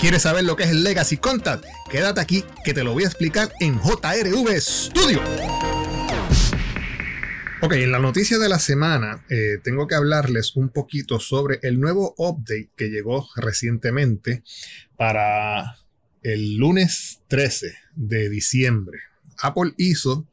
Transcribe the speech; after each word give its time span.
¿Quieres 0.00 0.22
saber 0.22 0.44
lo 0.44 0.56
que 0.56 0.62
es 0.62 0.70
el 0.70 0.82
Legacy 0.82 1.18
Contact? 1.18 1.62
Quédate 1.90 2.22
aquí 2.22 2.42
que 2.64 2.72
te 2.72 2.82
lo 2.82 2.94
voy 2.94 3.04
a 3.04 3.06
explicar 3.06 3.52
en 3.60 3.78
JRV 3.78 4.58
Studio. 4.58 5.20
Ok, 7.60 7.74
en 7.74 7.92
la 7.92 7.98
noticia 7.98 8.38
de 8.38 8.48
la 8.48 8.58
semana 8.58 9.26
eh, 9.28 9.58
tengo 9.62 9.86
que 9.86 9.94
hablarles 9.94 10.56
un 10.56 10.70
poquito 10.70 11.20
sobre 11.20 11.58
el 11.62 11.78
nuevo 11.78 12.14
update 12.16 12.70
que 12.74 12.88
llegó 12.88 13.28
recientemente 13.36 14.42
para 14.96 15.76
el 16.22 16.56
lunes 16.56 17.20
13 17.28 17.74
de 17.94 18.30
diciembre. 18.30 19.00
Apple 19.42 19.74
hizo 19.76 20.26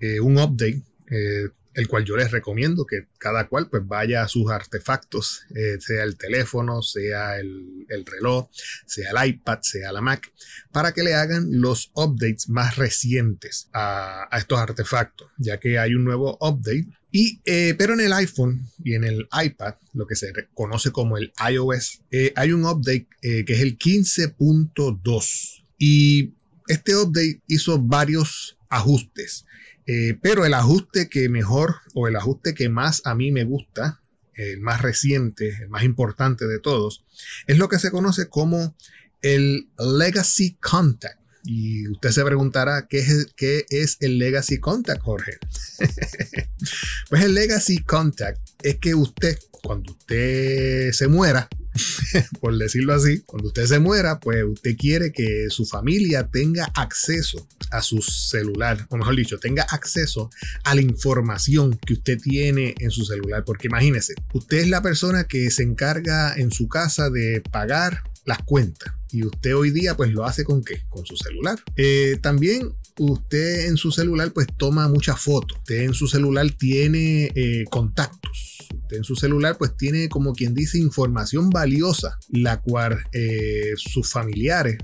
eh, 0.00 0.18
un 0.18 0.38
update 0.38 0.82
eh, 1.08 1.50
el 1.74 1.88
cual 1.88 2.04
yo 2.04 2.16
les 2.16 2.30
recomiendo 2.30 2.86
que 2.86 3.08
cada 3.18 3.48
cual 3.48 3.68
pues 3.68 3.86
vaya 3.86 4.22
a 4.22 4.28
sus 4.28 4.50
artefactos, 4.50 5.42
eh, 5.54 5.76
sea 5.80 6.04
el 6.04 6.16
teléfono, 6.16 6.82
sea 6.82 7.38
el, 7.38 7.86
reloj, 8.06 8.48
sea 8.86 9.10
el 9.10 9.28
iPad, 9.30 9.58
sea 9.62 9.92
la 9.92 10.00
Mac, 10.00 10.32
para 10.72 10.92
que 10.92 11.02
le 11.02 11.14
hagan 11.14 11.60
los 11.60 11.90
updates 11.94 12.48
más 12.48 12.76
recientes 12.76 13.68
a, 13.72 14.28
estos 14.36 14.58
artefactos, 14.58 15.28
ya 15.36 15.58
que 15.58 15.78
hay 15.78 15.94
un 15.94 16.04
nuevo 16.04 16.38
update. 16.40 16.86
Y, 17.10 17.40
eh, 17.44 17.74
pero 17.78 17.94
en 17.94 18.00
el 18.00 18.12
iPhone 18.12 18.68
y 18.82 18.94
en 18.94 19.04
el 19.04 19.28
iPad, 19.44 19.74
lo 19.92 20.06
que 20.06 20.16
se 20.16 20.32
conoce 20.52 20.90
como 20.90 21.16
el 21.16 21.32
iOS, 21.48 22.02
eh, 22.10 22.32
hay 22.34 22.52
un 22.52 22.64
update 22.64 23.06
que 23.20 23.44
es 23.52 23.60
el 23.60 23.78
15.2. 23.78 25.64
Y 25.78 26.34
este 26.66 26.96
update 26.96 27.40
hizo 27.46 27.78
varios 27.80 28.58
ajustes. 28.68 29.44
Eh, 29.86 30.18
pero 30.22 30.44
el 30.44 30.54
ajuste 30.54 31.08
que 31.08 31.28
mejor 31.28 31.76
o 31.94 32.08
el 32.08 32.16
ajuste 32.16 32.54
que 32.54 32.68
más 32.68 33.02
a 33.04 33.14
mí 33.14 33.30
me 33.32 33.44
gusta, 33.44 34.00
el 34.34 34.60
más 34.60 34.82
reciente, 34.82 35.56
el 35.60 35.68
más 35.68 35.84
importante 35.84 36.46
de 36.46 36.58
todos, 36.58 37.04
es 37.46 37.58
lo 37.58 37.68
que 37.68 37.78
se 37.78 37.90
conoce 37.90 38.28
como 38.28 38.74
el 39.22 39.68
Legacy 39.78 40.56
Contact. 40.60 41.20
Y 41.46 41.86
usted 41.88 42.10
se 42.10 42.24
preguntará, 42.24 42.86
¿qué 42.88 43.00
es, 43.00 43.26
qué 43.36 43.66
es 43.68 43.98
el 44.00 44.18
Legacy 44.18 44.58
Contact, 44.58 45.02
Jorge? 45.02 45.38
pues 47.10 47.22
el 47.22 47.34
Legacy 47.34 47.78
Contact 47.84 48.40
es 48.62 48.76
que 48.76 48.94
usted, 48.94 49.38
cuando 49.62 49.92
usted 49.92 50.92
se 50.92 51.06
muera, 51.06 51.48
por 52.40 52.56
decirlo 52.56 52.94
así, 52.94 53.20
cuando 53.26 53.48
usted 53.48 53.66
se 53.66 53.78
muera, 53.78 54.20
pues 54.20 54.44
usted 54.44 54.76
quiere 54.76 55.12
que 55.12 55.46
su 55.50 55.66
familia 55.66 56.28
tenga 56.28 56.70
acceso 56.74 57.46
a 57.70 57.82
su 57.82 58.00
celular, 58.02 58.86
o 58.90 58.96
mejor 58.96 59.16
dicho, 59.16 59.38
tenga 59.38 59.64
acceso 59.64 60.30
a 60.64 60.74
la 60.74 60.80
información 60.80 61.78
que 61.84 61.94
usted 61.94 62.18
tiene 62.20 62.74
en 62.78 62.90
su 62.90 63.04
celular. 63.04 63.44
Porque 63.44 63.66
imagínese, 63.66 64.14
usted 64.32 64.58
es 64.58 64.68
la 64.68 64.82
persona 64.82 65.24
que 65.24 65.50
se 65.50 65.62
encarga 65.62 66.34
en 66.36 66.52
su 66.52 66.68
casa 66.68 67.10
de 67.10 67.42
pagar 67.50 68.02
las 68.24 68.38
cuentas. 68.42 68.94
Y 69.10 69.24
usted 69.24 69.54
hoy 69.54 69.70
día 69.70 69.96
pues 69.96 70.10
lo 70.10 70.24
hace 70.24 70.44
con 70.44 70.64
qué? 70.64 70.82
Con 70.88 71.06
su 71.06 71.16
celular. 71.16 71.58
Eh, 71.76 72.18
también 72.20 72.74
usted 72.98 73.66
en 73.66 73.76
su 73.76 73.92
celular 73.92 74.32
pues 74.32 74.46
toma 74.56 74.88
muchas 74.88 75.20
fotos. 75.20 75.58
Usted 75.58 75.82
en 75.82 75.94
su 75.94 76.08
celular 76.08 76.50
tiene 76.52 77.30
eh, 77.34 77.64
contactos. 77.70 78.68
En 78.96 79.04
su 79.04 79.16
celular 79.16 79.56
pues 79.58 79.76
tiene 79.76 80.08
como 80.08 80.32
quien 80.32 80.54
dice 80.54 80.78
información 80.78 81.50
valiosa, 81.50 82.18
la 82.30 82.60
cual 82.60 82.98
eh, 83.12 83.72
sus 83.76 84.10
familiares 84.10 84.78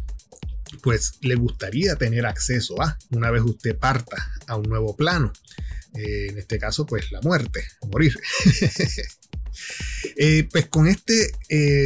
pues 0.82 1.18
le 1.22 1.34
gustaría 1.34 1.96
tener 1.96 2.26
acceso 2.26 2.80
a 2.80 2.96
una 3.10 3.30
vez 3.30 3.42
usted 3.42 3.76
parta 3.76 4.16
a 4.46 4.56
un 4.56 4.68
nuevo 4.68 4.96
plano. 4.96 5.32
en 5.94 6.38
este 6.38 6.58
caso 6.58 6.86
pues 6.86 7.10
la 7.10 7.20
muerte, 7.22 7.64
morir. 7.90 8.16
pues 10.52 10.66
con 10.68 10.86
este 10.86 11.32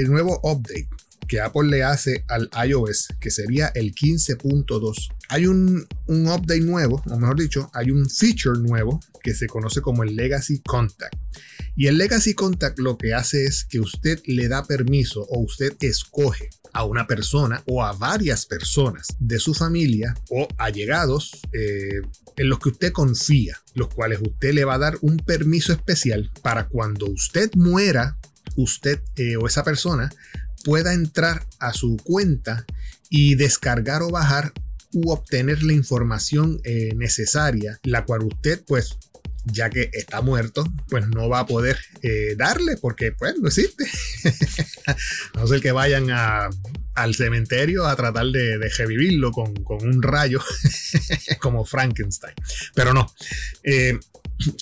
nuevo 0.07 0.39
update 0.43 0.89
que 1.27 1.41
Apple 1.41 1.69
le 1.69 1.83
hace 1.83 2.25
al 2.29 2.51
iOS, 2.67 3.09
que 3.21 3.31
sería 3.31 3.69
el 3.75 3.95
15.2, 3.95 5.09
hay 5.29 5.47
un, 5.47 5.87
un, 6.07 6.27
update 6.29 6.61
nuevo, 6.61 7.03
o 7.11 7.19
mejor 7.19 7.41
dicho, 7.41 7.71
hay 7.73 7.91
un 7.91 8.09
feature 8.09 8.59
nuevo 8.61 9.01
que 9.23 9.35
se 9.35 9.47
conoce 9.47 9.81
como 9.81 10.03
el 10.03 10.15
Legacy 10.17 10.61
Contact. 10.61 11.15
Y 11.77 11.87
el 11.87 11.99
Legacy 11.99 12.35
Contact 12.35 12.79
lo 12.79 12.97
que 12.97 13.15
hace 13.15 13.45
es 13.45 13.65
que 13.65 13.81
usted 13.81 14.21
le 14.27 14.49
da 14.49 14.65
permiso 14.65 15.23
o 15.23 15.41
usted 15.41 15.75
escoge 15.81 16.51
a 16.73 16.85
una 16.85 17.07
persona 17.07 17.63
o 17.67 17.83
a 17.83 17.93
varias 17.93 18.47
personas 18.47 19.09
de 19.19 19.39
su 19.39 19.55
familia 19.55 20.15
o 20.29 20.47
allegados 20.59 21.41
eh, 21.53 22.03
en 22.37 22.49
los 22.49 22.59
que 22.59 22.71
usted 22.71 22.93
confía, 22.93 23.61
los 23.75 23.89
cuales 23.89 24.21
usted 24.21 24.53
le 24.53 24.65
va 24.65 24.75
a 24.75 24.79
dar 24.79 24.99
un 25.01 25.17
permiso 25.17 25.73
especial 25.73 26.31
para 26.43 26.69
cuando 26.69 27.07
usted 27.07 27.51
muera, 27.55 28.19
usted 28.57 29.01
eh, 29.17 29.37
o 29.37 29.47
esa 29.47 29.65
persona 29.65 30.11
pueda 30.65 30.93
entrar 30.95 31.47
a 31.61 31.73
su 31.73 31.97
cuenta 32.03 32.65
y 33.11 33.37
descargar 33.37 34.03
o 34.03 34.11
bajar 34.11 34.53
u 34.93 35.11
obtener 35.11 35.63
la 35.63 35.73
información 35.73 36.61
eh, 36.65 36.95
necesaria, 36.97 37.79
la 37.83 38.05
cual 38.05 38.25
usted 38.25 38.63
pues 38.67 38.97
ya 39.47 39.69
que 39.69 39.91
está 39.93 40.23
muerto, 40.23 40.65
pues 40.89 41.07
no 41.09 41.29
va 41.29 41.41
a 41.41 41.47
poder 41.47 41.79
eh, 42.03 42.35
darle 42.37 42.77
porque 42.79 43.13
pues 43.13 43.35
no 43.39 43.49
existe. 43.49 43.85
no 45.35 45.47
sé 45.47 45.61
que 45.61 45.73
vayan 45.73 46.07
al 46.11 47.15
cementerio 47.15 47.87
a 47.87 47.95
tratar 47.95 48.27
de, 48.27 48.59
revivirlo 48.79 49.33
con, 49.33 49.53
un 49.69 50.03
rayo 50.03 50.41
como 51.41 51.65
Frankenstein. 51.65 52.35
Pero 52.75 52.95
no. 52.95 53.13
Eh, 53.63 53.99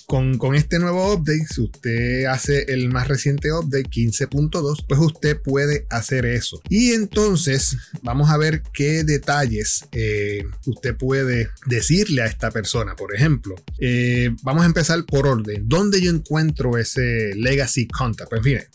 con, 0.07 0.55
este 0.55 0.79
nuevo 0.79 1.15
update, 1.15 1.47
si 1.47 1.63
usted 1.63 2.25
hace 2.27 2.65
el 2.69 2.89
más 2.89 3.09
reciente 3.09 3.53
update 3.53 3.89
15.2, 3.89 4.85
pues 4.87 5.01
usted 5.01 5.41
puede 5.41 5.87
hacer 5.91 6.27
eso. 6.27 6.61
Y 6.69 6.93
entonces 6.93 7.77
vamos 8.03 8.31
a 8.31 8.37
ver 8.37 8.63
qué 8.73 9.05
detalles 9.05 9.87
eh, 9.93 10.45
usted 10.67 10.97
puede 10.97 11.51
decirle 11.67 12.23
a 12.23 12.27
esta 12.27 12.51
persona. 12.51 12.97
Por 12.97 13.15
ejemplo, 13.15 13.55
eh, 13.79 14.31
vamos 14.43 14.63
a 14.63 14.67
empezar 14.67 15.05
por 15.05 15.27
orden. 15.27 15.69
¿Dónde 15.69 16.01
yo 16.01 16.11
encuentro 16.11 16.79
ese 16.79 17.35
Legacy 17.35 17.89
Contact? 17.89 18.31
Pues 18.31 18.43
mire, 18.43 18.69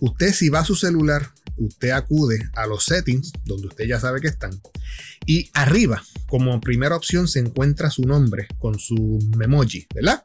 usted 0.00 0.32
si 0.32 0.48
va 0.48 0.60
a 0.60 0.64
su 0.64 0.74
celular, 0.74 1.32
usted 1.56 1.90
acude 1.90 2.48
a 2.54 2.66
los 2.66 2.84
settings, 2.84 3.32
donde 3.44 3.68
usted 3.68 3.86
ya 3.86 4.00
sabe 4.00 4.20
que 4.20 4.28
están, 4.28 4.60
y 5.26 5.50
arriba, 5.52 6.02
como 6.28 6.60
primera 6.60 6.94
opción, 6.94 7.26
se 7.26 7.40
encuentra 7.40 7.90
su 7.90 8.02
nombre 8.02 8.46
con 8.58 8.78
su 8.78 9.18
memoji, 9.36 9.86
¿verdad? 9.94 10.22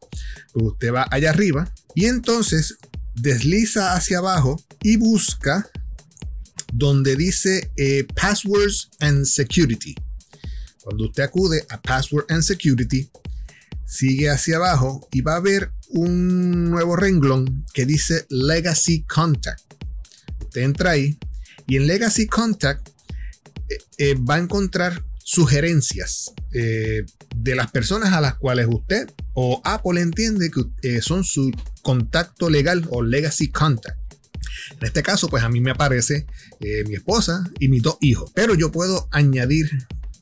Usted 0.54 0.94
va 0.94 1.08
allá 1.10 1.30
arriba 1.30 1.74
y 1.96 2.06
entonces 2.06 2.78
desliza 3.16 3.96
hacia 3.96 4.18
abajo 4.20 4.62
y 4.82 4.98
busca 4.98 5.70
donde 6.74 7.16
dice 7.16 7.72
eh, 7.78 8.06
Passwords 8.16 8.90
and 9.00 9.26
Security. 9.26 9.96
Cuando 10.84 11.06
usted 11.06 11.24
acude 11.24 11.66
a 11.70 11.82
Password 11.82 12.26
and 12.30 12.42
Security, 12.42 13.10
sigue 13.86 14.30
hacia 14.30 14.58
abajo 14.58 15.08
y 15.12 15.22
va 15.22 15.36
a 15.36 15.40
ver 15.40 15.72
un 15.90 16.70
nuevo 16.70 16.96
renglón 16.96 17.66
que 17.74 17.86
dice 17.86 18.26
Legacy 18.30 19.04
Contact. 19.04 19.62
Usted 20.42 20.62
entra 20.62 20.92
ahí 20.92 21.18
y 21.68 21.78
en 21.78 21.88
Legacy 21.88 22.28
Contact 22.28 22.90
eh, 23.70 23.78
eh, 24.00 24.16
va 24.16 24.36
a 24.36 24.40
encontrar 24.40 25.06
sugerencias 25.24 26.34
eh, 26.52 27.06
de 27.36 27.56
las 27.56 27.72
personas 27.72 28.14
a 28.14 28.22
las 28.22 28.36
cuales 28.36 28.68
usted 28.70 29.10
o 29.34 29.62
Apple 29.64 30.02
entiende 30.02 30.52
que 30.82 31.02
son 31.02 31.24
su 31.24 31.52
contacto 31.82 32.50
legal 32.50 32.86
o 32.90 33.02
legacy 33.02 33.50
contact. 33.50 33.98
En 34.80 34.88
este 34.88 35.02
caso, 35.02 35.30
pues 35.30 35.44
a 35.44 35.50
mí 35.50 35.62
me 35.62 35.72
aparece 35.72 36.28
mi 36.60 36.96
esposa 36.96 37.50
y 37.60 37.68
mis 37.68 37.82
dos 37.82 37.98
hijos, 38.02 38.32
pero 38.36 38.54
yo 38.54 38.72
puedo 38.72 39.08
añadir 39.12 39.70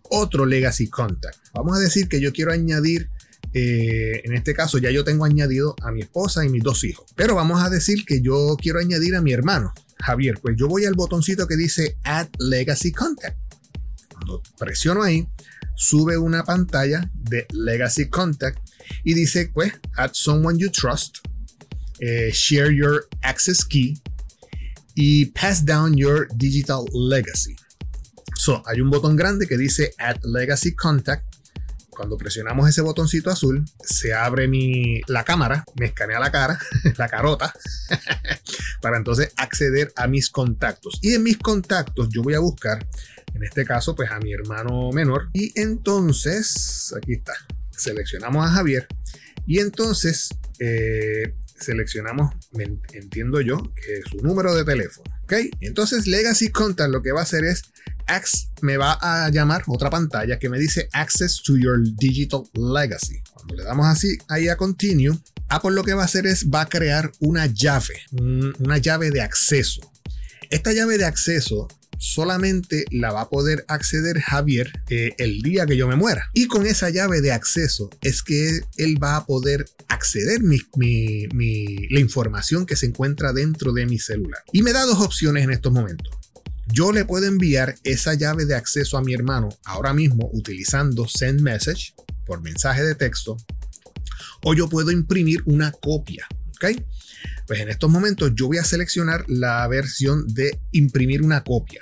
otro 0.10 0.46
legacy 0.46 0.88
contact. 0.88 1.38
Vamos 1.54 1.78
a 1.78 1.80
decir 1.80 2.08
que 2.08 2.22
yo 2.22 2.32
quiero 2.32 2.52
añadir, 2.52 3.10
en 3.54 4.34
este 4.34 4.54
caso 4.54 4.78
ya 4.78 4.90
yo 4.92 5.04
tengo 5.04 5.26
añadido 5.26 5.76
a 5.82 5.92
mi 5.92 6.02
esposa 6.02 6.46
y 6.46 6.50
mis 6.50 6.64
dos 6.64 6.84
hijos, 6.84 7.06
pero 7.16 7.36
vamos 7.36 7.62
a 7.64 7.70
decir 7.70 8.06
que 8.06 8.22
yo 8.22 8.56
quiero 8.60 8.80
añadir 8.80 9.16
a 9.16 9.22
mi 9.22 9.34
hermano. 9.34 9.74
Javier, 10.00 10.40
pues 10.42 10.56
yo 10.58 10.68
voy 10.68 10.86
al 10.86 10.94
botoncito 10.94 11.48
que 11.48 11.56
dice 11.56 11.98
Add 12.04 12.30
Legacy 12.40 12.92
Contact. 12.92 13.38
Presiono 14.58 15.04
ahí, 15.04 15.28
sube 15.76 16.18
una 16.18 16.44
pantalla 16.44 17.10
de 17.14 17.48
Legacy 17.54 18.10
Contact 18.10 18.60
y 19.04 19.14
dice, 19.14 19.50
pues, 19.54 19.74
Add 19.98 20.12
Someone 20.14 20.60
You 20.60 20.70
Trust, 20.72 21.18
eh, 22.00 22.32
Share 22.34 22.76
Your 22.76 23.08
Access 23.22 23.66
Key 23.66 24.02
y 24.96 25.26
Pass 25.28 25.66
Down 25.66 25.96
Your 25.96 26.28
Digital 26.36 26.86
Legacy. 26.94 27.56
So, 28.36 28.64
hay 28.66 28.82
un 28.82 28.90
botón 28.90 29.16
grande 29.16 29.48
que 29.48 29.58
dice 29.58 29.94
Add 29.98 30.20
Legacy 30.24 30.76
Contact 30.76 31.32
cuando 32.02 32.18
presionamos 32.18 32.68
ese 32.68 32.82
botoncito 32.82 33.30
azul, 33.30 33.64
se 33.84 34.14
abre 34.14 34.48
mi, 34.48 35.02
la 35.08 35.24
cámara, 35.24 35.64
me 35.76 35.86
escanea 35.86 36.20
la 36.20 36.32
cara, 36.32 36.58
la 36.98 37.08
carota, 37.08 37.54
para 38.82 38.98
entonces 38.98 39.32
acceder 39.38 39.94
a 39.96 40.08
mis 40.08 40.32
contactos. 40.32 40.98
Y 41.02 41.14
en 41.14 41.22
mis 41.22 41.38
contactos 41.38 42.10
yo 42.10 42.24
voy 42.24 42.34
a 42.34 42.40
buscar, 42.40 42.88
en 43.34 43.44
este 43.44 43.66
caso, 43.66 43.96
pues 43.96 44.12
a 44.12 44.20
mi 44.20 44.34
hermano 44.34 44.92
menor. 44.92 45.30
Y 45.34 45.60
entonces, 45.60 46.94
aquí 46.96 47.14
está, 47.14 47.34
seleccionamos 47.72 48.46
a 48.46 48.50
Javier. 48.50 48.88
Y 49.48 49.60
entonces 49.60 50.30
eh, 50.60 51.34
seleccionamos, 51.60 52.34
entiendo 52.94 53.42
yo, 53.42 53.58
que 53.76 54.02
su 54.10 54.18
número 54.18 54.54
de 54.56 54.64
teléfono. 54.64 55.12
¿Ok? 55.24 55.34
Entonces 55.62 56.08
Legacy 56.08 56.50
Contact 56.50 56.92
lo 56.92 57.02
que 57.02 57.12
va 57.12 57.22
a 57.22 57.24
hacer 57.24 57.46
es 57.46 57.64
me 58.62 58.78
va 58.78 58.98
a 59.02 59.30
llamar 59.30 59.64
otra 59.68 59.90
pantalla 59.90 60.38
que 60.38 60.50
me 60.50 60.60
dice 60.60 60.90
Access 60.92 61.42
to 61.44 61.58
your 61.58 61.80
Digital 61.96 62.44
Legacy. 62.54 63.22
Cuando 63.34 63.56
le 63.56 63.64
damos 63.64 63.88
así 63.88 64.18
ahí 64.28 64.50
a 64.50 64.58
Continue, 64.58 65.18
Apple 65.50 65.72
lo 65.72 65.84
que 65.84 65.94
va 65.94 66.02
a 66.02 66.06
hacer 66.06 66.28
es 66.28 66.50
va 66.50 66.62
a 66.62 66.70
crear 66.70 67.12
una 67.20 67.46
llave, 67.46 68.02
una 68.60 68.78
llave 68.78 69.12
de 69.12 69.22
acceso. 69.22 69.82
Esta 70.50 70.74
llave 70.74 70.98
de 70.98 71.06
acceso 71.06 71.68
solamente 72.02 72.86
la 72.90 73.12
va 73.12 73.22
a 73.22 73.30
poder 73.30 73.64
acceder 73.68 74.20
Javier 74.20 74.72
eh, 74.90 75.14
el 75.20 75.42
día 75.42 75.68
que 75.68 75.78
yo 75.78 75.88
me 75.88 75.96
muera. 75.96 76.32
Y 76.34 76.48
con 76.48 76.66
esa 76.66 76.90
llave 76.90 77.22
de 77.22 77.32
acceso 77.32 77.92
es 78.02 78.24
que 78.24 78.62
él 78.78 79.02
va 79.02 79.18
a 79.18 79.26
poder 79.26 79.66
acceder 79.88 80.42
la 80.42 82.00
información 82.00 82.66
que 82.66 82.76
se 82.76 82.88
encuentra 82.88 83.34
dentro 83.34 83.72
de 83.72 83.86
mi 83.86 84.00
celular. 84.00 84.42
Y 84.52 84.64
me 84.64 84.74
da 84.74 84.84
dos 84.84 85.00
opciones 85.00 85.44
en 85.44 85.52
estos 85.52 85.72
momentos. 85.72 86.12
Yo 86.74 86.92
le 86.92 87.06
puedo 87.06 87.28
enviar 87.28 87.76
esa 87.84 88.16
llave 88.16 88.46
de 88.46 88.56
acceso 88.56 88.98
a 88.98 89.04
mi 89.04 89.14
hermano 89.14 89.50
ahora 89.64 89.94
mismo 89.94 90.30
utilizando 90.34 91.08
Send 91.08 91.42
Message 91.42 91.94
por 92.26 92.42
mensaje 92.42 92.84
de 92.84 92.96
texto 92.96 93.38
o 94.44 94.56
yo 94.56 94.70
puedo 94.70 94.90
imprimir 94.90 95.44
una 95.46 95.72
copia. 95.72 96.28
¿ok? 96.56 96.82
Pues 97.46 97.60
en 97.60 97.70
estos 97.70 97.92
momentos 97.92 98.32
yo 98.34 98.48
voy 98.48 98.58
a 98.58 98.64
seleccionar 98.64 99.26
la 99.28 99.68
versión 99.68 100.26
de 100.28 100.60
imprimir 100.72 101.22
una 101.22 101.44
copia. 101.44 101.82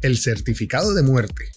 el 0.00 0.18
certificado 0.18 0.94
de 0.94 1.02
muerte 1.02 1.50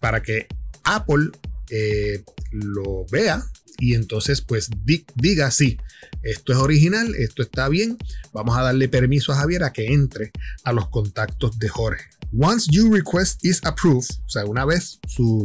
para 0.00 0.22
que 0.22 0.46
Apple 0.84 1.30
eh, 1.70 2.24
lo 2.50 3.06
vea 3.10 3.44
y 3.78 3.94
entonces 3.94 4.40
pues 4.40 4.70
diga 5.14 5.50
sí, 5.50 5.78
esto 6.22 6.52
es 6.52 6.58
original, 6.58 7.14
esto 7.16 7.42
está 7.42 7.68
bien, 7.68 7.98
vamos 8.32 8.56
a 8.56 8.62
darle 8.62 8.88
permiso 8.88 9.32
a 9.32 9.36
Javier 9.36 9.64
a 9.64 9.72
que 9.72 9.92
entre 9.92 10.30
a 10.64 10.72
los 10.72 10.88
contactos 10.88 11.58
de 11.58 11.68
Jorge. 11.68 12.04
Once 12.32 12.66
your 12.70 12.90
request 12.90 13.44
is 13.44 13.60
approved, 13.64 14.10
o 14.24 14.28
sea, 14.30 14.46
una 14.46 14.64
vez 14.64 14.98
su, 15.06 15.44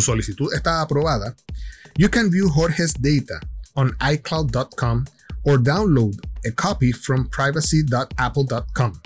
solicitud 0.00 0.52
está 0.52 0.82
aprobada, 0.82 1.34
you 1.96 2.10
can 2.10 2.30
view 2.30 2.50
Jorge's 2.50 2.92
data 2.92 3.40
on 3.74 3.96
iCloud.com 4.00 5.06
or 5.44 5.56
download 5.56 6.18
a 6.44 6.50
copy 6.50 6.92
from 6.92 7.26
privacy.apple.com. 7.30 9.00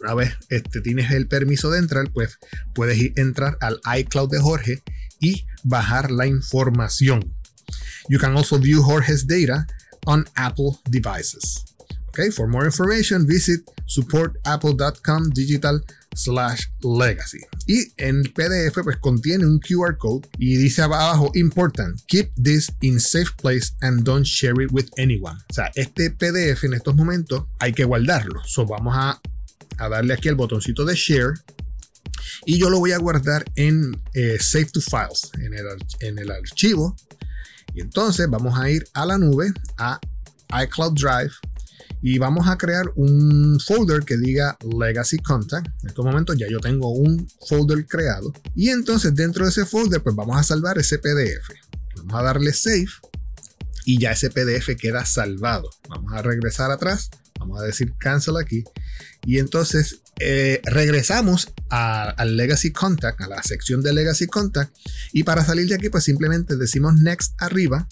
Una 0.00 0.14
vez 0.14 0.34
este, 0.48 0.80
tienes 0.80 1.10
el 1.10 1.28
permiso 1.28 1.70
de 1.70 1.80
entrar, 1.80 2.10
pues 2.10 2.38
puedes 2.74 2.96
ir, 2.96 3.12
entrar 3.16 3.58
al 3.60 3.78
iCloud 3.98 4.30
de 4.30 4.40
Jorge 4.40 4.82
y 5.20 5.46
bajar 5.64 6.10
la 6.10 6.26
información. 6.26 7.34
You 8.08 8.18
can 8.18 8.34
also 8.36 8.58
view 8.58 8.82
Jorge's 8.82 9.26
data 9.26 9.66
on 10.06 10.26
Apple 10.36 10.78
devices. 10.88 11.74
Okay, 12.08 12.30
for 12.30 12.48
more 12.48 12.64
information, 12.64 13.26
visit 13.26 13.60
supportapple.com 13.86 15.30
digital 15.30 15.82
slash 16.14 16.66
legacy. 16.82 17.40
Y 17.66 17.92
en 17.96 18.22
PDF 18.22 18.82
pues 18.82 18.96
contiene 18.98 19.46
un 19.46 19.58
QR 19.58 19.96
code 19.98 20.28
y 20.38 20.56
dice 20.56 20.82
abajo 20.82 21.30
important, 21.34 22.00
keep 22.06 22.30
this 22.42 22.70
in 22.80 22.98
safe 23.00 23.30
place 23.36 23.74
and 23.82 24.04
don't 24.04 24.24
share 24.24 24.60
it 24.62 24.70
with 24.72 24.88
anyone. 24.98 25.36
O 25.50 25.54
sea, 25.54 25.70
este 25.74 26.10
PDF 26.10 26.64
en 26.64 26.74
estos 26.74 26.94
momentos 26.94 27.44
hay 27.58 27.72
que 27.72 27.84
guardarlo. 27.84 28.42
So 28.44 28.66
vamos 28.66 28.94
a, 28.96 29.20
a 29.78 29.88
darle 29.88 30.14
aquí 30.14 30.28
el 30.28 30.34
botoncito 30.34 30.84
de 30.84 30.94
share 30.94 31.34
y 32.44 32.58
yo 32.58 32.70
lo 32.70 32.78
voy 32.78 32.92
a 32.92 32.98
guardar 32.98 33.44
en 33.56 34.00
eh, 34.14 34.38
Save 34.40 34.66
to 34.66 34.80
Files, 34.80 35.30
en 35.34 35.54
el, 35.54 35.66
en 36.00 36.18
el 36.18 36.30
archivo. 36.30 36.96
Y 37.74 37.80
entonces 37.80 38.28
vamos 38.30 38.58
a 38.58 38.70
ir 38.70 38.86
a 38.94 39.04
la 39.04 39.18
nube, 39.18 39.52
a 39.76 40.00
iCloud 40.62 40.94
Drive 40.94 41.32
y 42.08 42.18
vamos 42.18 42.46
a 42.46 42.56
crear 42.56 42.92
un 42.94 43.58
folder 43.58 44.04
que 44.04 44.16
diga 44.16 44.56
Legacy 44.78 45.18
Contact. 45.18 45.66
En 45.82 45.88
estos 45.88 46.04
momentos 46.04 46.36
ya 46.38 46.46
yo 46.48 46.60
tengo 46.60 46.90
un 46.90 47.28
folder 47.48 47.84
creado 47.84 48.32
y 48.54 48.68
entonces 48.68 49.12
dentro 49.12 49.44
de 49.44 49.50
ese 49.50 49.66
folder 49.66 50.00
pues 50.04 50.14
vamos 50.14 50.38
a 50.38 50.44
salvar 50.44 50.78
ese 50.78 50.98
PDF. 50.98 51.50
Vamos 51.96 52.14
a 52.14 52.22
darle 52.22 52.52
save 52.52 52.86
y 53.84 53.98
ya 53.98 54.12
ese 54.12 54.30
PDF 54.30 54.76
queda 54.80 55.04
salvado. 55.04 55.68
Vamos 55.88 56.12
a 56.12 56.22
regresar 56.22 56.70
atrás, 56.70 57.10
vamos 57.40 57.60
a 57.60 57.64
decir 57.64 57.92
cancel 57.98 58.36
aquí 58.36 58.62
y 59.24 59.40
entonces 59.40 60.02
eh, 60.20 60.62
regresamos 60.64 61.48
al 61.70 62.36
Legacy 62.36 62.70
Contact, 62.70 63.20
a 63.20 63.26
la 63.26 63.42
sección 63.42 63.82
de 63.82 63.92
Legacy 63.92 64.28
Contact 64.28 64.72
y 65.12 65.24
para 65.24 65.44
salir 65.44 65.66
de 65.66 65.74
aquí 65.74 65.88
pues 65.88 66.04
simplemente 66.04 66.54
decimos 66.54 66.94
next 66.94 67.34
arriba 67.42 67.88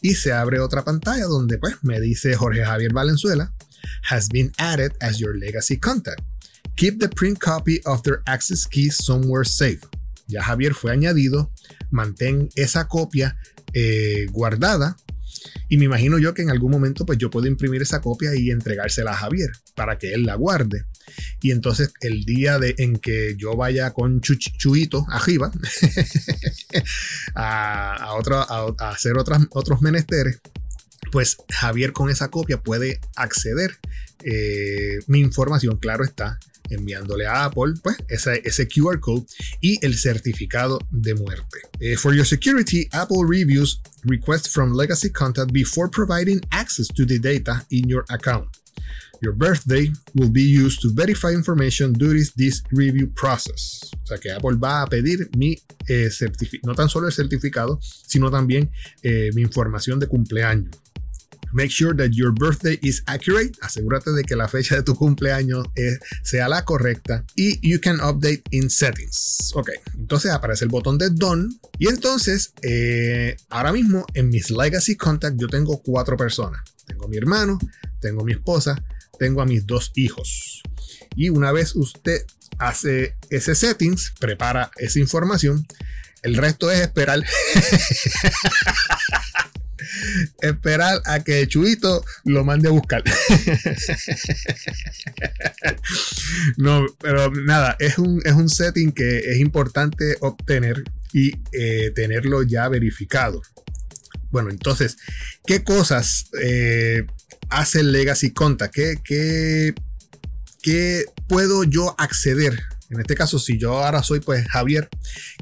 y 0.00 0.14
se 0.14 0.32
abre 0.32 0.60
otra 0.60 0.84
pantalla 0.84 1.24
donde 1.24 1.58
pues 1.58 1.76
me 1.82 2.00
dice 2.00 2.34
Jorge 2.34 2.64
Javier 2.64 2.92
Valenzuela 2.92 3.52
has 4.10 4.28
been 4.28 4.52
added 4.58 4.92
as 5.00 5.18
your 5.18 5.36
legacy 5.36 5.78
contact. 5.78 6.20
Keep 6.76 6.98
the 6.98 7.08
print 7.08 7.38
copy 7.38 7.80
of 7.84 8.02
their 8.02 8.22
access 8.26 8.66
key 8.66 8.90
somewhere 8.90 9.44
safe. 9.44 9.80
Ya 10.26 10.42
Javier 10.42 10.74
fue 10.74 10.90
añadido, 10.92 11.50
mantén 11.90 12.48
esa 12.56 12.88
copia 12.88 13.36
eh, 13.74 14.26
guardada 14.32 14.96
y 15.68 15.76
me 15.76 15.86
imagino 15.86 16.18
yo 16.18 16.34
que 16.34 16.42
en 16.42 16.50
algún 16.50 16.70
momento 16.70 17.04
pues 17.04 17.18
yo 17.18 17.30
puedo 17.30 17.46
imprimir 17.46 17.82
esa 17.82 18.00
copia 18.00 18.34
y 18.34 18.50
entregársela 18.50 19.12
a 19.12 19.16
Javier 19.16 19.50
para 19.74 19.98
que 19.98 20.12
él 20.14 20.24
la 20.24 20.34
guarde. 20.34 20.84
Y 21.44 21.50
entonces 21.50 21.92
el 22.00 22.24
día 22.24 22.58
de, 22.58 22.74
en 22.78 22.96
que 22.96 23.36
yo 23.36 23.54
vaya 23.54 23.92
con 23.92 24.22
Chuito 24.22 25.04
arriba 25.10 25.52
a, 27.34 28.16
a, 28.78 28.88
hacer 28.88 29.18
otras, 29.18 29.42
otros 29.50 29.82
menesteres, 29.82 30.40
pues 31.12 31.36
Javier 31.50 31.92
con 31.92 32.08
esa 32.08 32.30
copia 32.30 32.62
puede 32.62 32.98
acceder 33.14 33.78
eh, 34.24 35.00
mi 35.06 35.20
información, 35.20 35.76
claro 35.76 36.02
está, 36.02 36.38
enviándole 36.70 37.26
a 37.26 37.44
Apple 37.44 37.74
pues 37.82 37.98
ese, 38.08 38.40
ese 38.42 38.66
QR 38.66 38.98
code 38.98 39.26
y 39.60 39.84
el 39.84 39.98
certificado 39.98 40.78
de 40.90 41.14
muerte. 41.14 41.58
Eh, 41.78 41.98
for 41.98 42.14
your 42.14 42.24
security, 42.24 42.88
Apple 42.92 43.26
reviews 43.28 43.82
requests 44.04 44.48
from 44.48 44.72
legacy 44.72 45.10
contact 45.10 45.52
before 45.52 45.90
providing 45.90 46.40
access 46.52 46.88
to 46.88 47.04
the 47.04 47.18
data 47.18 47.66
in 47.68 47.86
your 47.86 48.06
account. 48.08 48.63
Your 49.20 49.34
birthday 49.34 49.90
will 50.14 50.30
be 50.30 50.42
used 50.42 50.82
to 50.82 50.90
verify 50.92 51.32
information 51.32 51.92
during 51.92 52.24
this 52.36 52.62
review 52.70 53.10
process. 53.14 53.90
O 54.02 54.06
sea 54.06 54.18
que 54.18 54.30
Apple 54.30 54.56
va 54.56 54.82
a 54.82 54.86
pedir 54.86 55.30
mi 55.36 55.56
eh, 55.88 56.10
no 56.62 56.74
tan 56.74 56.88
solo 56.88 57.06
el 57.06 57.12
certificado, 57.12 57.78
sino 57.80 58.30
también 58.30 58.70
eh, 59.02 59.30
mi 59.34 59.42
información 59.42 59.98
de 59.98 60.08
cumpleaños. 60.08 60.76
Make 61.54 61.70
sure 61.70 61.94
that 61.94 62.10
your 62.10 62.32
birthday 62.32 62.80
is 62.82 63.04
accurate. 63.06 63.56
Asegúrate 63.62 64.10
de 64.10 64.24
que 64.24 64.34
la 64.34 64.48
fecha 64.48 64.74
de 64.74 64.82
tu 64.82 64.96
cumpleaños 64.96 65.64
eh, 65.76 65.98
sea 66.24 66.48
la 66.48 66.64
correcta. 66.64 67.24
Y 67.36 67.60
you 67.62 67.80
can 67.80 68.00
update 68.00 68.42
in 68.50 68.68
settings. 68.68 69.52
Ok, 69.54 69.70
entonces 69.96 70.32
aparece 70.32 70.64
el 70.64 70.70
botón 70.70 70.98
de 70.98 71.10
Done. 71.10 71.54
Y 71.78 71.86
entonces, 71.86 72.52
eh, 72.62 73.36
ahora 73.50 73.72
mismo 73.72 74.04
en 74.14 74.30
mis 74.30 74.50
Legacy 74.50 74.96
Contact 74.96 75.40
yo 75.40 75.46
tengo 75.46 75.80
cuatro 75.80 76.16
personas. 76.16 76.60
Tengo 76.86 77.06
mi 77.06 77.18
hermano, 77.18 77.58
tengo 78.04 78.20
a 78.20 78.24
mi 78.26 78.32
esposa, 78.32 78.84
tengo 79.18 79.40
a 79.40 79.46
mis 79.46 79.66
dos 79.66 79.90
hijos. 79.94 80.62
Y 81.16 81.30
una 81.30 81.52
vez 81.52 81.74
usted 81.74 82.26
hace 82.58 83.16
ese 83.30 83.54
settings, 83.54 84.12
prepara 84.20 84.70
esa 84.76 84.98
información, 84.98 85.66
el 86.22 86.36
resto 86.36 86.70
es 86.70 86.80
esperar. 86.80 87.24
esperar 90.42 91.00
a 91.06 91.24
que 91.24 91.46
Chuito 91.46 92.04
lo 92.24 92.44
mande 92.44 92.68
a 92.68 92.72
buscar. 92.72 93.02
no, 96.58 96.84
pero 97.00 97.30
nada, 97.30 97.76
es 97.78 97.96
un, 97.96 98.20
es 98.24 98.32
un 98.32 98.50
setting 98.50 98.92
que 98.92 99.30
es 99.30 99.38
importante 99.38 100.18
obtener 100.20 100.84
y 101.14 101.32
eh, 101.52 101.90
tenerlo 101.94 102.42
ya 102.42 102.68
verificado. 102.68 103.40
Bueno, 104.30 104.50
entonces, 104.50 104.98
¿qué 105.46 105.62
cosas 105.62 106.28
eh, 106.42 107.06
hace 107.50 107.80
el 107.80 107.92
Legacy 107.92 108.32
Contact? 108.32 108.74
¿Qué, 108.74 108.98
qué, 109.04 109.74
qué 110.62 111.04
puedo 111.28 111.64
yo 111.64 111.94
acceder 111.98 112.58
en 112.94 113.00
este 113.00 113.14
caso, 113.14 113.38
si 113.40 113.58
yo 113.58 113.82
ahora 113.82 114.02
soy 114.02 114.20
pues 114.20 114.46
Javier, 114.48 114.88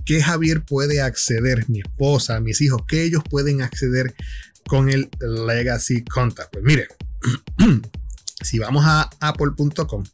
¿qué 0.07 0.23
Javier 0.23 0.65
puede 0.65 1.03
acceder? 1.03 1.69
Mi 1.69 1.81
esposa, 1.81 2.41
mis 2.41 2.61
hijos, 2.61 2.83
¿qué 2.89 3.03
ellos 3.03 3.23
pueden 3.29 3.63
acceder 3.63 4.15
con 4.67 4.89
el 4.89 5.11
Legacy 5.21 6.03
Contact? 6.03 6.53
Pues 6.53 6.65
mire, 6.65 6.89
si 8.43 8.59
vamos 8.59 8.85
a 8.87 9.11
apple.com, 9.21 10.05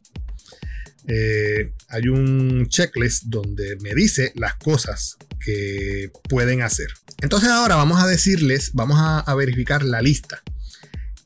eh, 1.07 1.73
hay 1.87 2.07
un 2.09 2.67
checklist 2.67 3.23
donde 3.27 3.77
me 3.77 3.93
dice 3.93 4.33
las 4.35 4.55
cosas 4.55 5.17
que 5.39 6.11
pueden 6.27 6.61
hacer. 6.61 6.87
Entonces 7.21 7.49
ahora 7.49 7.75
vamos 7.75 8.01
a 8.01 8.07
decirles, 8.07 8.71
vamos 8.73 8.97
a 8.99 9.33
verificar 9.35 9.83
la 9.83 10.01
lista 10.01 10.43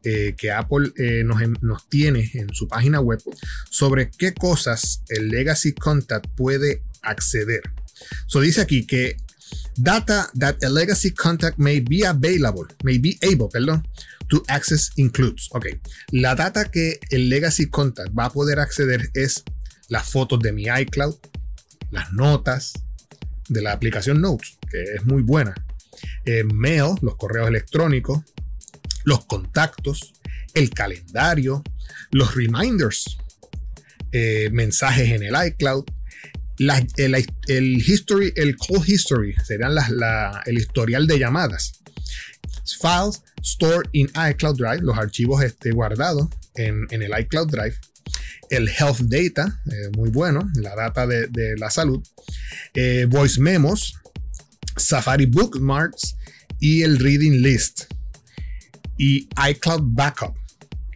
eh, 0.04 0.36
que 0.38 0.52
Apple 0.52 0.92
eh, 0.98 1.24
nos, 1.24 1.90
tiene 1.90 2.30
en 2.34 2.54
su 2.54 2.68
página 2.68 3.00
web 3.00 3.22
sobre 3.70 4.10
qué 4.10 4.34
cosas 4.34 5.04
el 5.10 5.30
Legacy 5.30 5.74
Contact 5.74 6.28
puede 6.36 6.84
acceder. 7.02 7.62
So 8.28 8.42
dice 8.42 8.62
aquí 8.62 8.86
que 8.86 9.18
data 9.78 10.30
that 10.38 10.58
a 10.64 10.70
legacy 10.70 11.12
contact 11.12 11.58
may 11.58 11.80
be 11.80 12.06
available, 12.06 12.66
may 12.84 12.98
be 12.98 13.18
able, 13.22 13.50
perdón, 13.50 13.88
to 14.28 14.44
access 14.48 14.92
includes. 14.96 15.50
Ok, 15.52 15.68
la 16.12 16.36
data 16.36 16.66
que 16.66 17.00
el 17.10 17.30
legacy 17.30 17.70
contact 17.70 18.12
va 18.18 18.26
a 18.26 18.30
poder 18.30 18.60
acceder 18.60 19.10
es 19.14 19.44
las 19.90 20.10
fotos 20.10 20.40
de 20.40 20.52
mi 20.52 20.66
iCloud, 20.66 21.16
las 21.92 22.12
notas 22.14 22.74
de 23.50 23.62
la 23.62 23.74
aplicación 23.74 24.22
Notes, 24.22 24.58
que 24.70 24.82
es 24.82 25.06
muy 25.06 25.22
buena, 25.22 25.54
eh, 26.26 26.44
mail, 26.44 26.96
los 27.02 27.16
correos 27.18 27.48
electrónicos, 27.48 28.22
los 29.04 29.26
contactos, 29.26 30.14
el 30.54 30.70
calendario, 30.70 31.64
los 32.12 32.36
reminders, 32.36 33.18
eh, 34.12 34.50
mensajes 34.52 35.10
en 35.10 35.24
el 35.24 35.36
iCloud, 35.48 35.86
el, 36.58 37.84
history, 37.86 38.32
el 38.36 38.56
call 38.58 38.84
history, 38.86 39.36
serían 39.44 39.76
el 40.46 40.58
historial 40.58 41.08
de 41.08 41.20
llamadas. 41.20 41.80
Files 42.80 43.22
stored 43.44 43.90
in 43.92 44.10
iCloud 44.16 44.58
Drive, 44.58 44.82
los 44.82 44.98
archivos 44.98 45.44
este, 45.44 45.72
guardados 45.72 46.30
en, 46.56 46.88
el 46.90 47.12
iCloud 47.20 47.50
Drive. 47.50 47.76
El 48.50 48.70
health 48.70 49.00
data, 49.02 49.62
eh, 49.66 49.90
muy 49.98 50.10
bueno, 50.10 50.50
la 50.56 50.76
data 50.76 51.08
de, 51.08 51.56
la 51.58 51.70
salud. 51.70 52.06
Eh, 52.74 53.08
voice 53.10 53.40
memos, 53.40 53.96
Safari 54.78 55.26
bookmarks 55.26 56.16
y 56.60 56.84
el 56.84 57.00
reading 57.00 57.42
list 57.42 57.86
y 59.04 59.28
iCloud 59.36 59.82
Backup. 59.84 60.36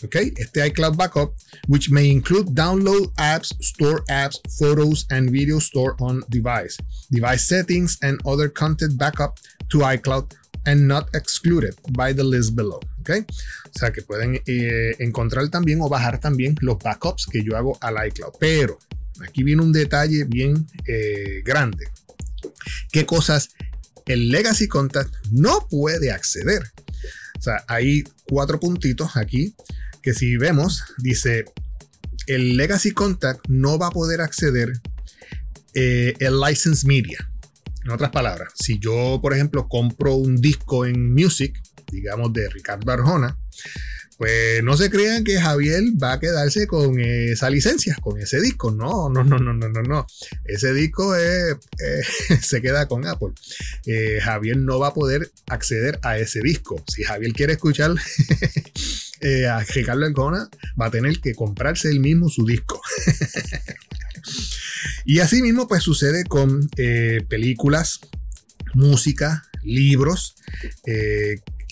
Okay, 0.04 0.32
este 0.38 0.62
iCloud 0.62 0.96
Backup, 0.96 1.34
which 1.68 1.90
may 1.90 2.10
include 2.10 2.54
download 2.54 3.12
apps, 3.18 3.52
store 3.62 4.04
apps, 4.10 4.40
photos, 4.60 5.08
and 5.10 5.32
video 5.32 5.60
store 5.60 5.96
on 6.00 6.22
device, 6.30 6.78
device 7.12 7.48
settings, 7.48 7.98
and 8.04 8.22
other 8.26 8.48
content 8.48 8.96
backup 8.98 9.40
to 9.70 9.80
iCloud 9.80 10.32
and 10.68 10.88
not 10.88 11.10
excluded 11.16 11.74
by 11.98 12.14
the 12.14 12.24
list 12.24 12.56
below. 12.56 12.80
Okay, 13.02 13.22
o 13.22 13.80
sea 13.80 13.92
que 13.92 14.04
pueden 14.04 14.40
eh, 14.46 14.96
encontrar 15.00 15.50
también 15.50 15.82
o 15.82 15.90
bajar 15.90 16.20
también 16.20 16.56
los 16.62 16.78
backups 16.78 17.26
que 17.26 17.44
yo 17.44 17.58
hago 17.58 17.78
al 17.82 17.96
iCloud. 18.08 18.34
Pero 18.40 18.78
aquí 19.28 19.44
viene 19.44 19.64
un 19.64 19.74
detalle 19.74 20.26
bien 20.26 20.68
eh, 20.88 21.42
grande. 21.44 21.88
¿Qué 22.92 23.06
cosas 23.06 23.50
el 24.06 24.30
Legacy 24.30 24.68
Contact 24.68 25.12
no 25.32 25.68
puede 25.70 26.12
acceder? 26.12 26.62
O 27.38 27.41
sea, 27.41 27.63
hay 27.67 28.03
cuatro 28.27 28.60
puntitos 28.60 29.15
aquí 29.15 29.56
que 30.01 30.13
si 30.13 30.38
vemos, 30.38 30.84
dice, 30.98 31.46
el 32.27 32.58
Legacy 32.58 32.91
Contact 32.91 33.48
no 33.48 33.77
va 33.77 33.88
a 33.88 33.91
poder 33.91 34.22
acceder 34.22 34.74
eh, 35.74 36.13
el 36.20 36.39
license 36.39 36.88
media. 36.88 37.29
En 37.84 37.91
otras 37.91 38.12
palabras, 38.12 38.51
si 38.56 38.79
yo, 38.79 39.20
por 39.22 39.34
ejemplo, 39.34 39.67
compro 39.70 40.15
un 40.15 40.36
disco 40.38 40.86
en 40.86 41.13
Music, 41.13 41.62
digamos 41.91 42.34
de 42.34 42.50
Ricardo 42.50 42.91
Arjona, 42.91 43.38
pues 44.17 44.63
no 44.63 44.75
se 44.75 44.89
crean 44.89 45.24
que 45.24 45.39
Javier 45.39 45.83
va 46.01 46.13
a 46.13 46.19
quedarse 46.19 46.65
con 46.65 47.00
esa 47.00 47.51
licencia, 47.51 47.95
con 48.01 48.19
ese 48.19 48.41
disco. 48.41 48.71
No, 48.71 49.09
no, 49.09 49.24
no, 49.24 49.38
no, 49.38 49.53
no, 49.53 49.69
no, 49.69 49.81
no. 49.83 50.07
Ese 50.43 50.74
disco 50.74 51.13
se 52.41 52.62
queda 52.62 52.88
con 52.88 53.05
Apple. 53.05 53.33
Eh, 53.86 54.19
Javier 54.21 54.57
no 54.57 54.79
va 54.79 54.88
a 54.88 54.93
poder 54.93 55.31
acceder 55.47 56.00
a 56.01 56.17
ese 56.17 56.41
disco. 56.41 56.83
Si 56.88 57.03
Javier 57.03 57.31
quiere 57.33 57.53
escuchar 57.53 57.93
eh, 59.21 59.45
a 59.45 59.59
Ricardo 59.59 60.05
Arjona, 60.05 60.50
va 60.81 60.88
a 60.88 60.91
tener 60.91 61.19
que 61.19 61.36
comprarse 61.36 61.89
él 61.89 62.00
mismo 62.00 62.29
su 62.29 62.43
disco. 62.43 62.81
y 65.05 65.19
así 65.19 65.43
mismo, 65.43 65.67
pues 65.67 65.83
sucede 65.83 66.24
con 66.24 66.67
eh, 66.77 67.24
películas, 67.29 68.00
música, 68.74 69.43
libros 69.63 70.36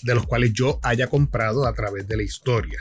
de 0.06 0.14
los 0.14 0.26
cuales 0.26 0.52
yo 0.52 0.78
haya 0.82 1.08
comprado 1.08 1.66
a 1.66 1.74
través 1.74 2.06
de 2.06 2.16
la 2.16 2.22
historia. 2.22 2.78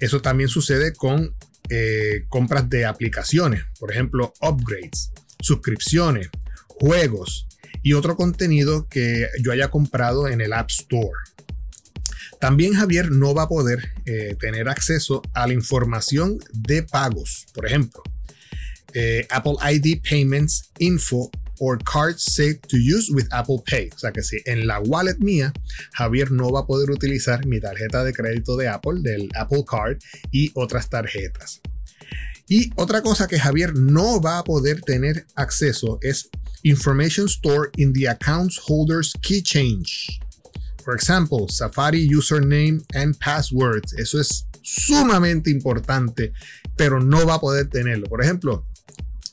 Eso 0.00 0.20
también 0.22 0.48
sucede 0.48 0.94
con 0.94 1.36
eh, 1.68 2.24
compras 2.28 2.68
de 2.68 2.86
aplicaciones, 2.86 3.62
por 3.78 3.92
ejemplo, 3.92 4.32
upgrades, 4.40 5.12
suscripciones, 5.40 6.30
juegos 6.66 7.46
y 7.82 7.92
otro 7.92 8.16
contenido 8.16 8.88
que 8.88 9.28
yo 9.42 9.52
haya 9.52 9.68
comprado 9.70 10.26
en 10.26 10.40
el 10.40 10.54
App 10.54 10.70
Store. 10.70 11.18
También 12.40 12.74
Javier 12.74 13.12
no 13.12 13.34
va 13.34 13.44
a 13.44 13.48
poder 13.48 13.92
eh, 14.06 14.34
tener 14.40 14.68
acceso 14.68 15.22
a 15.34 15.46
la 15.46 15.52
información 15.52 16.38
de 16.52 16.82
pagos, 16.82 17.46
por 17.54 17.66
ejemplo, 17.66 18.02
eh, 18.94 19.26
Apple 19.30 19.54
ID 19.70 20.02
Payments 20.02 20.70
Info 20.78 21.30
or 21.62 21.78
cards 21.78 22.24
saved 22.24 22.68
to 22.68 22.76
use 22.76 23.08
with 23.08 23.28
Apple 23.32 23.62
Pay. 23.64 23.88
O 23.94 23.98
sea 23.98 24.10
que 24.10 24.24
si 24.24 24.42
en 24.46 24.66
la 24.66 24.80
wallet 24.80 25.18
mía, 25.20 25.52
Javier 25.92 26.32
no 26.32 26.50
va 26.50 26.60
a 26.60 26.66
poder 26.66 26.90
utilizar 26.90 27.46
mi 27.46 27.60
tarjeta 27.60 28.02
de 28.02 28.12
crédito 28.12 28.56
de 28.56 28.66
Apple, 28.66 29.00
del 29.00 29.28
Apple 29.36 29.64
Card 29.64 29.98
y 30.32 30.50
otras 30.54 30.90
tarjetas. 30.90 31.60
Y 32.48 32.72
otra 32.74 33.00
cosa 33.00 33.28
que 33.28 33.38
Javier 33.38 33.74
no 33.76 34.20
va 34.20 34.38
a 34.38 34.44
poder 34.44 34.80
tener 34.80 35.24
acceso 35.36 36.00
es 36.02 36.28
information 36.64 37.28
stored 37.28 37.70
in 37.76 37.92
the 37.92 38.08
accounts 38.08 38.58
holders 38.58 39.12
key 39.22 39.40
change. 39.40 40.18
For 40.84 40.96
example, 40.96 41.46
Safari 41.48 42.08
username 42.08 42.82
and 42.92 43.16
passwords. 43.20 43.92
Eso 43.92 44.18
es 44.18 44.48
sumamente 44.62 45.48
importante, 45.48 46.32
pero 46.76 46.98
no 46.98 47.24
va 47.24 47.34
a 47.34 47.40
poder 47.40 47.68
tenerlo. 47.68 48.08
Por 48.08 48.20
ejemplo, 48.20 48.66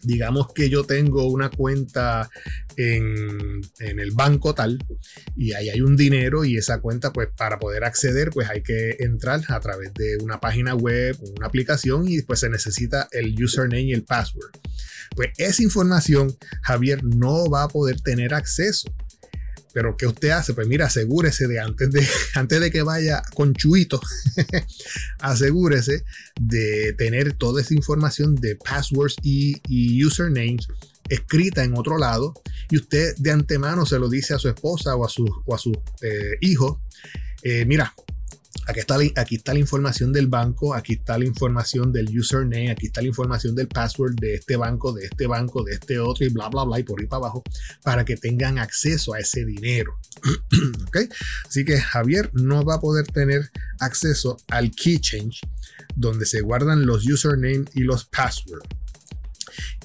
digamos 0.02 0.54
que 0.54 0.70
yo 0.70 0.84
tengo 0.84 1.28
una 1.28 1.50
cuenta 1.50 2.30
en, 2.78 3.62
el 3.80 4.12
banco 4.12 4.56
tal 4.56 4.78
y 5.36 5.54
ahí 5.54 5.70
hay 5.70 5.82
un 5.82 5.98
dinero 5.98 6.46
y 6.46 6.58
esa 6.58 6.80
cuenta 6.80 7.12
pues 7.12 7.30
para 7.36 7.60
poder 7.60 7.84
acceder 7.84 8.30
pues 8.30 8.50
hay 8.50 8.64
que 8.64 8.96
entrar 9.00 9.42
a 9.48 9.60
través 9.60 9.94
de 9.94 10.18
una 10.22 10.40
página 10.40 10.76
web 10.76 11.18
una 11.38 11.48
aplicación 11.48 12.08
y 12.08 12.22
pues 12.22 12.40
se 12.40 12.50
necesita 12.50 13.08
el 13.12 13.42
username 13.42 13.82
y 13.82 13.94
el 13.94 14.04
password. 14.04 14.52
Pues 15.16 15.30
esa 15.38 15.64
información 15.64 16.36
Javier 16.62 17.04
no 17.04 17.50
va 17.50 17.64
a 17.64 17.68
poder 17.68 18.00
tener 18.02 18.34
acceso. 18.34 18.90
Pero 19.74 19.96
¿qué 19.98 20.08
usted 20.08 20.30
hace? 20.30 20.54
Pues 20.54 20.68
mira, 20.68 20.88
asegúrese 20.88 21.48
de 21.48 21.60
antes 21.60 21.92
de, 21.92 22.06
antes 22.36 22.60
de 22.60 22.72
que 22.72 22.82
vaya 22.82 23.22
con 23.34 23.54
chuito, 23.54 24.02
asegúrese 25.20 26.04
de 26.40 26.94
tener 26.94 27.34
toda 27.34 27.62
esa 27.62 27.74
información 27.74 28.36
de 28.36 28.56
passwords 28.56 29.16
y, 29.22 30.04
usernames 30.04 30.68
escrita 31.10 31.64
en 31.64 31.76
otro 31.76 31.98
lado 31.98 32.36
y 32.70 32.78
usted 32.78 33.16
de 33.18 33.32
antemano 33.32 33.84
se 33.84 33.98
lo 33.98 34.10
dice 34.10 34.36
a 34.36 34.38
su 34.38 34.48
esposa 34.48 34.96
o 34.96 35.04
a 35.04 35.10
su, 35.10 35.26
o 35.46 35.56
a 35.56 35.58
su 35.58 35.72
eh, 36.02 36.38
hijo, 36.42 36.84
eh, 37.42 37.66
mira, 37.66 37.96
Aquí 38.70 38.82
está, 38.82 39.54
la, 39.54 39.60
información 39.60 40.14
del 40.14 40.28
banco, 40.28 40.76
aquí 40.76 40.94
está 40.94 41.18
la 41.18 41.26
información 41.26 41.92
del 41.92 42.16
username, 42.16 42.70
aquí 42.70 42.86
está 42.86 43.02
la 43.02 43.08
información 43.08 43.56
del 43.56 43.68
password 43.68 44.14
de 44.20 44.36
este 44.36 44.58
banco, 44.58 44.94
de 44.94 45.06
este 45.06 45.26
banco, 45.26 45.64
de 45.64 45.74
este 45.74 45.98
otro 45.98 46.24
y 46.24 46.30
bla, 46.30 46.50
bla, 46.50 46.66
bla, 46.66 46.80
y 46.80 46.84
por 46.84 47.02
ahí 47.02 47.08
para 47.08 47.22
abajo, 47.22 47.44
para 47.82 48.06
que 48.06 48.16
tengan 48.16 48.60
acceso 48.60 49.16
a 49.16 49.20
ese 49.20 49.44
dinero. 49.44 50.00
Así 51.48 51.66
que 51.66 51.82
Javier 51.82 52.30
no 52.34 52.64
va 52.64 52.76
a 52.76 52.80
poder 52.80 53.08
tener 53.08 53.50
acceso 53.80 54.38
al 54.50 54.70
key 54.70 55.00
change, 55.00 55.42
donde 55.96 56.28
se 56.28 56.42
guardan 56.42 56.86
los 56.86 57.08
username 57.08 57.66
y 57.74 57.82
los 57.82 58.06
passwords. 58.06 58.68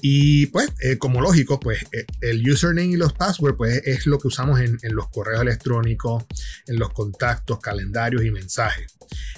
Y 0.01 0.47
pues, 0.47 0.69
eh, 0.81 0.97
como 0.97 1.21
lógico, 1.21 1.59
pues 1.59 1.83
eh, 1.91 2.05
el 2.21 2.47
username 2.49 2.93
y 2.93 2.95
los 2.95 3.13
passwords 3.13 3.57
pues, 3.57 3.81
es 3.85 4.05
lo 4.05 4.19
que 4.19 4.27
usamos 4.27 4.59
en, 4.59 4.77
los 4.83 5.09
correos 5.09 5.41
electrónicos, 5.41 6.25
en 6.67 6.77
los 6.77 6.91
contactos, 6.91 7.59
calendarios 7.59 8.23
y 8.23 8.31
mensajes. 8.31 8.93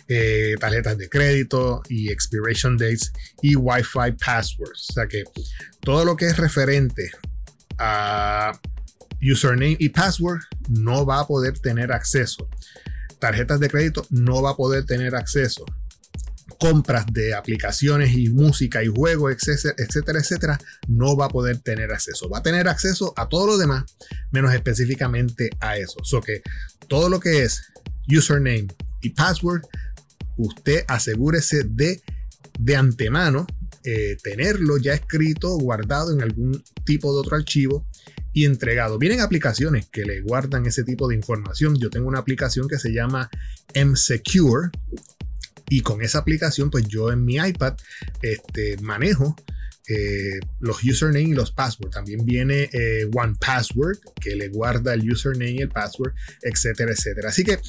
Eh, 0.08 0.56
tarjetas 0.60 0.98
de 0.98 1.10
crédito 1.10 1.82
y 1.90 2.10
expiration 2.10 2.78
dates 2.78 3.12
y 3.42 3.56
Wi-Fi 3.56 4.14
passwords. 4.24 4.90
O 4.90 4.94
sea 4.94 5.08
que 5.08 5.24
todo 5.82 6.06
lo 6.06 6.16
que 6.16 6.28
es 6.28 6.38
referente 6.38 7.12
a 7.78 8.52
username 9.22 9.78
y 9.80 9.90
password 9.90 10.42
no 10.70 11.06
va 11.06 11.20
a 11.20 11.28
poder 11.28 11.60
tener 11.60 11.92
acceso. 11.92 12.50
Tarjetas 13.20 13.60
de 13.60 13.70
crédito 13.70 14.06
no 14.10 14.42
va 14.42 14.52
a 14.52 14.56
poder 14.56 14.86
tener 14.86 15.16
acceso 15.16 15.66
compras 16.60 17.06
de 17.12 17.34
aplicaciones 17.34 18.16
y 18.16 18.30
música 18.30 18.84
y 18.84 18.88
juegos, 18.88 19.34
etcétera, 19.34 20.20
etcétera, 20.20 20.60
no 20.88 21.16
va 21.16 21.26
a 21.26 21.30
poder 21.30 21.60
tener 21.60 21.92
acceso. 21.92 22.30
Va 22.30 22.40
a 22.40 22.44
tener 22.44 22.68
acceso 22.68 23.14
a 23.16 23.28
todo 23.30 23.48
lo 23.48 23.58
demás, 23.58 23.86
menos 24.32 24.54
específicamente 24.54 25.50
a 25.60 25.78
eso. 25.78 26.04
So 26.04 26.22
que 26.22 26.42
todo 26.88 27.10
lo 27.10 27.20
que 27.20 27.44
es 27.44 27.64
username 28.08 28.68
y 29.02 29.10
password, 29.10 29.64
usted 30.38 30.84
asegúrese 30.88 31.64
de 31.64 32.02
de 32.60 32.76
antemano 32.76 33.46
eh, 33.84 34.18
tenerlo 34.22 34.78
ya 34.78 34.94
escrito, 34.94 35.58
guardado 35.58 36.12
en 36.12 36.22
algún 36.22 36.62
tipo 36.84 37.14
de 37.14 37.20
otro 37.20 37.38
archivo 37.38 37.86
y 38.34 38.46
entregado. 38.46 38.98
Vienen 38.98 39.22
aplicaciones 39.22 39.88
que 39.88 40.04
le 40.04 40.22
guardan 40.22 40.66
ese 40.66 40.84
tipo 40.84 41.08
de 41.08 41.16
información. 41.16 41.78
Yo 41.80 41.90
tengo 41.90 42.08
una 42.08 42.20
aplicación 42.20 42.68
que 42.68 42.80
se 42.80 42.92
llama 42.92 43.30
M-Secure 43.74 44.72
y 45.70 45.82
con 45.82 46.02
esa 46.02 46.20
aplicación, 46.20 46.70
pues 46.70 46.88
yo 46.88 47.12
en 47.12 47.26
mi 47.26 47.36
iPad 47.36 47.76
este, 48.22 48.78
manejo 48.78 49.36
eh, 49.90 50.40
los 50.60 50.84
username 50.84 51.30
y 51.30 51.34
los 51.34 51.52
passwords. 51.52 51.94
También 51.94 52.26
viene 52.26 52.70
eh, 52.74 53.10
One 53.14 53.36
Password 53.40 54.00
que 54.20 54.36
le 54.36 54.50
guarda 54.50 54.94
el 54.94 55.10
username 55.10 55.52
y 55.52 55.58
el 55.60 55.70
password, 55.70 56.14
etcétera, 56.42 56.92
etcétera. 56.92 57.30
Así 57.30 57.44
que 57.44 57.60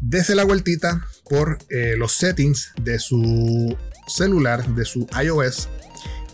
dése 0.00 0.34
la 0.34 0.44
vueltita 0.44 1.06
por 1.28 1.58
eh, 1.70 1.96
los 1.96 2.12
settings 2.12 2.72
de 2.82 2.98
su 2.98 3.76
celular, 4.06 4.66
de 4.74 4.84
su 4.84 5.06
iOS 5.22 5.68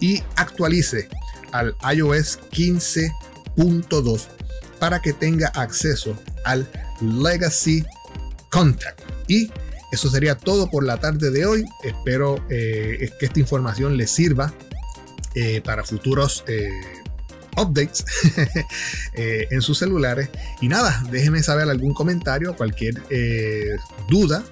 y 0.01 0.23
actualice 0.37 1.09
al 1.53 1.75
iOS 1.93 2.39
15.2 2.51 4.29
para 4.79 5.01
que 5.01 5.13
tenga 5.13 5.49
acceso 5.49 6.17
al 6.45 6.69
Legacy 7.01 7.85
Contact 8.51 9.01
y 9.29 9.51
eso 9.91 10.09
sería 10.09 10.37
todo 10.37 10.69
por 10.71 10.85
la 10.85 10.99
tarde 10.99 11.31
de 11.31 11.47
hoy. 11.47 11.65
Espero 11.83 12.45
eh, 12.49 13.11
que 13.19 13.27
esta 13.27 13.41
información 13.41 13.97
les 13.97 14.11
sirva 14.11 14.53
eh, 15.35 15.61
para 15.63 15.85
futuros 15.85 16.45
eh, 16.47 16.71
updates 17.57 18.05
en 19.15 19.61
sus 19.63 19.79
celulares. 19.79 20.31
Y 20.61 20.69
nada, 20.69 21.03
déjenme 21.11 21.43
saber 21.43 21.69
algún 21.69 21.93
comentario, 21.93 22.57
cualquier 22.57 23.03
duda 24.09 24.45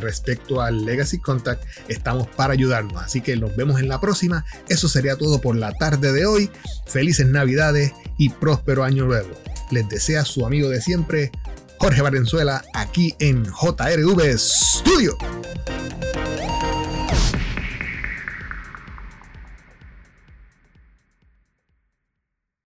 respecto 0.00 0.62
al 0.62 0.84
Legacy 0.86 1.18
Contact. 1.18 1.62
Estamos 1.88 2.28
para 2.28 2.54
ayudarnos. 2.54 3.02
Así 3.02 3.20
que 3.20 3.36
nos 3.36 3.54
vemos 3.54 3.78
en 3.80 3.88
la 3.88 4.00
próxima. 4.00 4.46
Eso 4.68 4.88
sería 4.88 5.16
todo 5.16 5.40
por 5.40 5.56
la 5.56 5.72
tarde 5.72 6.12
de 6.12 6.24
hoy. 6.24 6.50
Felices 6.86 7.26
Navidades 7.26 7.92
y 8.16 8.30
próspero 8.30 8.84
año 8.84 9.04
nuevo. 9.04 9.28
Les 9.70 9.88
desea 9.88 10.24
su 10.24 10.46
amigo 10.46 10.68
de 10.68 10.80
siempre, 10.80 11.32
Jorge 11.78 12.02
Valenzuela 12.02 12.64
aquí 12.74 13.14
en 13.18 13.44
JRV 13.44 14.38
Studio. 14.38 15.16